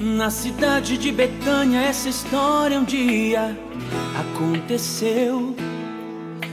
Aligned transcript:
Na 0.00 0.30
cidade 0.30 0.96
de 0.96 1.12
Betânia, 1.12 1.82
essa 1.82 2.08
história 2.08 2.80
um 2.80 2.84
dia 2.84 3.54
aconteceu. 4.18 5.54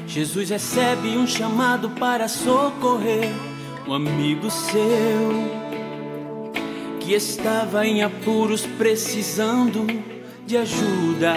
Jesus 0.05 0.49
recebe 0.49 1.17
um 1.17 1.25
chamado 1.25 1.91
para 1.91 2.27
socorrer 2.27 3.31
um 3.87 3.93
amigo 3.93 4.51
seu 4.51 5.31
que 6.99 7.13
estava 7.13 7.87
em 7.87 8.03
apuros 8.03 8.65
precisando 8.65 9.87
de 10.45 10.57
ajuda. 10.57 11.33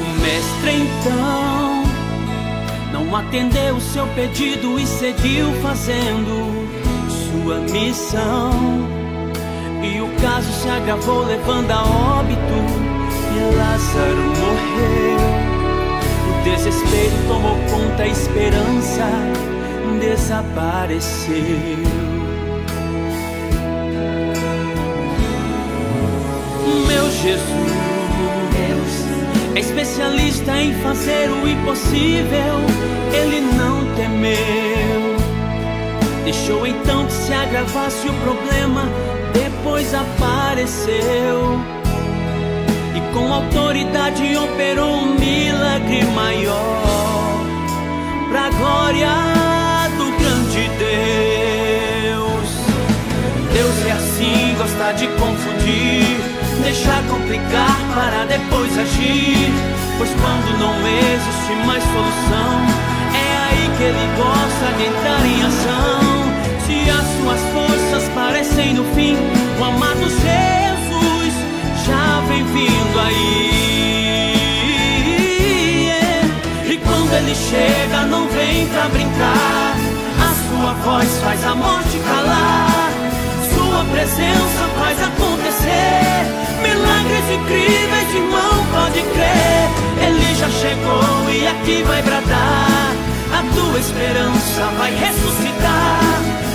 O 0.00 0.20
mestre 0.22 0.72
então 0.72 1.25
atendeu 3.14 3.76
o 3.76 3.80
seu 3.80 4.06
pedido 4.08 4.78
e 4.80 4.86
seguiu 4.86 5.52
fazendo 5.62 6.66
sua 7.08 7.58
missão. 7.60 8.50
E 9.82 10.00
o 10.00 10.08
caso 10.20 10.50
se 10.52 10.68
agravou, 10.68 11.24
levando 11.24 11.70
a 11.70 11.82
óbito, 11.82 12.40
e 13.36 13.56
Lázaro 13.56 14.24
morreu. 14.40 15.18
O 16.30 16.42
desespero 16.42 17.16
tomou 17.28 17.56
conta, 17.70 18.02
a 18.02 18.08
esperança 18.08 19.06
desapareceu. 20.00 21.36
Meu 26.88 27.10
Jesus 27.10 27.86
é 29.54 29.60
especialista 29.60 30.60
em 30.60 30.74
fazer 30.82 31.30
o 31.30 31.48
impossível, 31.48 32.75
ele 33.16 33.40
não 33.40 33.84
temeu. 33.94 35.16
Deixou 36.24 36.66
então 36.66 37.06
que 37.06 37.12
se 37.12 37.32
agravasse 37.32 38.08
o 38.08 38.12
problema, 38.14 38.88
depois 39.32 39.94
apareceu. 39.94 41.60
E 42.94 43.00
com 43.14 43.32
autoridade 43.32 44.36
operou 44.36 44.96
um 44.96 45.18
milagre 45.18 46.04
maior, 46.14 47.44
pra 48.30 48.50
glória 48.50 49.08
do 49.96 50.06
grande 50.18 50.68
Deus. 50.78 52.48
Deus 53.52 53.86
é 53.86 53.92
assim, 53.92 54.54
gosta 54.58 54.92
de 54.94 55.06
confundir, 55.08 56.20
deixar 56.62 57.02
complicar 57.08 57.76
para 57.94 58.24
depois 58.26 58.76
agir. 58.78 59.52
Pois 59.98 60.10
quando 60.10 60.58
não 60.58 60.74
existe 60.86 61.66
mais 61.66 61.82
solução, 61.84 62.55
ele 63.86 64.06
gosta 64.16 64.66
de 64.76 64.84
entrar 64.86 65.24
em 65.24 65.42
ação. 65.42 66.00
Se 66.66 66.90
as 66.90 67.06
suas 67.16 67.40
forças 67.52 68.08
parecem 68.14 68.74
no 68.74 68.84
fim, 68.94 69.16
o 69.58 69.64
amado 69.64 70.08
Jesus 70.08 71.34
já 71.86 72.20
vem 72.28 72.44
vindo 72.44 72.98
aí. 72.98 73.46
E 76.68 76.76
quando 76.78 77.12
ele 77.14 77.34
chega, 77.34 78.06
não 78.06 78.26
vem 78.28 78.66
pra 78.66 78.88
brincar. 78.88 79.76
A 80.18 80.30
sua 80.48 80.72
voz 80.84 81.18
faz 81.22 81.44
a 81.44 81.54
morte 81.54 81.98
calar. 81.98 82.90
Sua 83.54 83.84
presença 83.84 84.68
faz 84.78 85.00
acontecer 85.02 86.06
milagres 86.62 87.30
incríveis, 87.30 88.14
irmão, 88.14 88.66
pode 88.72 89.00
crer. 89.14 89.70
Ele 90.04 90.34
já 90.34 90.48
chegou 90.50 91.30
e 91.30 91.46
aqui 91.46 91.82
vai 91.84 92.02
bradar. 92.02 92.75
A 93.36 93.42
tua 93.54 93.78
esperança 93.78 94.64
vai 94.78 94.94
ressuscitar. 94.94 96.00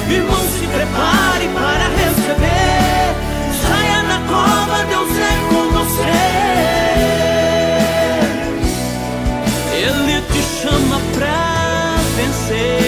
Irmão, 0.10 0.42
se 0.42 0.66
prepare 0.66 1.48
para 1.54 1.88
receber. 2.02 3.16
Saia 3.62 4.02
da 4.10 4.20
cova, 4.28 4.84
Deus 4.86 5.12
é 5.16 5.36
com 5.50 5.64
você. 5.78 6.18
Ele 9.76 10.22
te 10.32 10.42
chama 10.60 10.98
pra 11.14 11.40
vencer. 12.16 12.82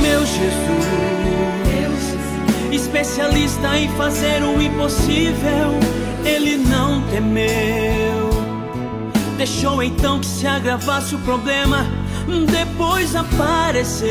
Meu 0.00 0.22
Jesus, 0.24 2.02
especialista 2.72 3.76
em 3.76 3.88
fazer 3.90 4.42
o 4.42 4.62
impossível, 4.62 5.78
ele 6.24 6.56
não 6.56 7.02
temeu. 7.10 7.85
Deixou 9.46 9.80
então 9.80 10.18
que 10.18 10.26
se 10.26 10.44
agravasse 10.44 11.14
o 11.14 11.18
problema, 11.20 11.86
depois 12.50 13.14
apareceu. 13.14 14.10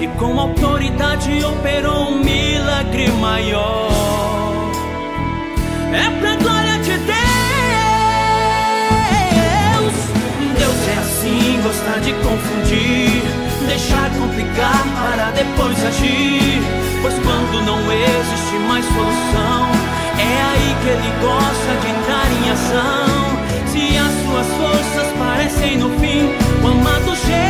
E 0.00 0.08
com 0.18 0.40
autoridade 0.40 1.44
operou 1.44 2.08
um 2.08 2.18
milagre 2.18 3.06
maior. 3.12 3.92
É 5.92 6.10
pra 6.18 6.34
glória 6.34 6.78
de 6.80 6.98
Deus. 6.98 7.14
Deus 10.58 10.88
é 10.88 10.98
assim, 10.98 11.60
gosta 11.62 12.00
de 12.00 12.12
confundir, 12.14 13.22
deixar 13.68 14.10
complicar 14.18 14.82
para 14.96 15.30
depois 15.30 15.78
agir. 15.86 16.60
Pois 17.02 17.14
quando 17.14 17.64
não 17.64 17.78
existe 17.92 18.58
mais 18.66 18.84
solução, 18.84 19.77
é 20.18 20.42
aí 20.42 20.76
que 20.82 20.88
ele 20.88 21.12
gosta 21.20 21.70
de 21.80 21.88
entrar 21.90 22.26
em 22.32 22.50
ação. 22.50 23.38
Se 23.66 23.96
as 23.96 24.12
suas 24.24 24.46
forças 24.56 25.12
parecem 25.18 25.78
no 25.78 25.90
fim, 25.98 26.30
o 26.62 26.68
amado 26.68 27.14
Jesus 27.16 27.47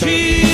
Deus 0.00 0.47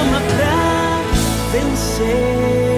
chama 0.00 0.20
pra 0.20 1.02
vencer. 1.52 2.69